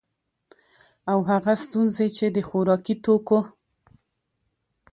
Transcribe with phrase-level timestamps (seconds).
[1.11, 3.39] او هغه ستونزي چي د خوراکي توکو